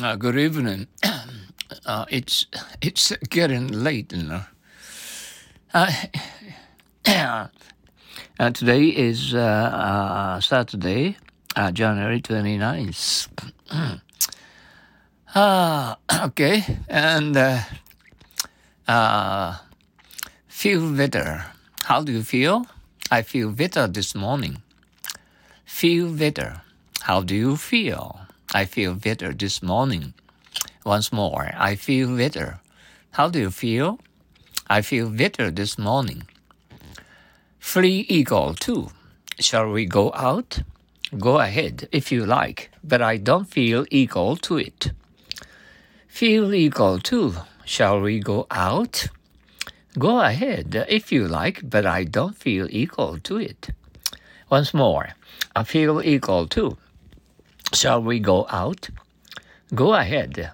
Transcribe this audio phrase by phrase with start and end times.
[0.00, 0.86] Uh, good evening.
[1.86, 2.46] uh, it's
[2.80, 4.42] it's getting late, know.
[5.74, 5.90] Uh,
[8.38, 11.16] uh, today is uh, uh, Saturday,
[11.56, 13.26] uh, January 29th.
[15.34, 15.98] Ah,
[16.30, 17.58] okay, and uh,
[18.86, 19.56] uh,
[20.46, 21.44] feel better.
[21.82, 22.66] How do you feel?
[23.10, 24.62] I feel better this morning.
[25.64, 26.62] Feel better.
[27.00, 28.27] How do you feel?
[28.54, 30.14] I feel better this morning.
[30.84, 32.60] Once more, I feel better.
[33.10, 34.00] How do you feel?
[34.70, 36.26] I feel better this morning.
[37.58, 38.88] Free equal to.
[39.38, 40.62] Shall we go out?
[41.18, 44.92] Go ahead if you like, but I don't feel equal to it.
[46.06, 47.34] Feel equal to.
[47.66, 49.08] Shall we go out?
[49.98, 53.70] Go ahead if you like, but I don't feel equal to it.
[54.48, 55.10] Once more,
[55.54, 56.78] I feel equal to.
[57.72, 58.88] Shall we go out?
[59.74, 60.52] Go ahead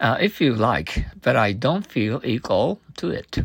[0.00, 3.38] uh, if you like, but I don't feel equal to it.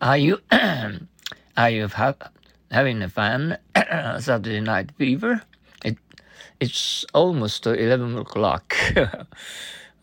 [0.00, 0.40] Are you
[1.56, 2.30] are you ha-
[2.70, 3.58] having a fun
[4.18, 5.42] Saturday night fever?
[5.84, 5.98] It
[6.60, 8.74] it's almost eleven o'clock.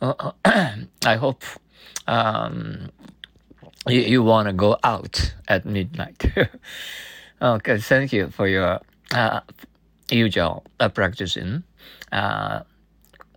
[0.01, 0.31] Uh,
[1.05, 1.43] I hope
[2.07, 2.89] um,
[3.87, 6.25] you, you want to go out at midnight.
[7.41, 8.81] okay, thank you for your
[9.13, 9.39] uh,
[10.10, 11.62] usual uh, practicing
[12.12, 12.60] uh,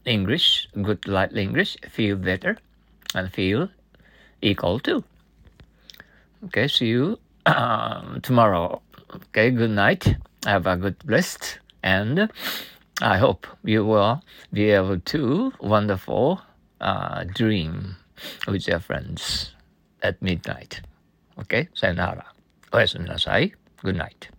[0.05, 2.57] English, good light English, feel better
[3.13, 3.69] and feel
[4.41, 5.03] equal to.
[6.45, 8.81] Okay, see you um, tomorrow.
[9.13, 10.15] Okay, good night.
[10.45, 12.31] Have a good blessed and
[13.01, 16.41] I hope you will be able to wonderful
[16.79, 17.97] uh, dream
[18.47, 19.53] with your friends
[20.01, 20.81] at midnight.
[21.37, 21.69] Okay?
[21.73, 22.33] さよなら。
[22.71, 23.53] おやすみなさい。
[23.83, 24.34] Good night.